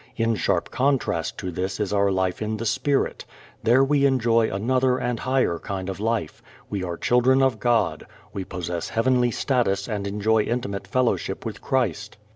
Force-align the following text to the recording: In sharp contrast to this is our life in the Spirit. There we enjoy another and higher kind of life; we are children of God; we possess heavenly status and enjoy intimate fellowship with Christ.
In 0.15 0.33
sharp 0.33 0.71
contrast 0.71 1.37
to 1.37 1.51
this 1.51 1.79
is 1.79 1.93
our 1.93 2.11
life 2.11 2.41
in 2.41 2.57
the 2.57 2.65
Spirit. 2.65 3.23
There 3.61 3.83
we 3.83 4.07
enjoy 4.07 4.49
another 4.51 4.97
and 4.97 5.19
higher 5.19 5.59
kind 5.59 5.89
of 5.89 5.99
life; 5.99 6.41
we 6.71 6.81
are 6.83 6.97
children 6.97 7.43
of 7.43 7.59
God; 7.59 8.07
we 8.33 8.43
possess 8.43 8.89
heavenly 8.89 9.29
status 9.29 9.87
and 9.87 10.07
enjoy 10.07 10.41
intimate 10.41 10.87
fellowship 10.87 11.45
with 11.45 11.61
Christ. 11.61 12.17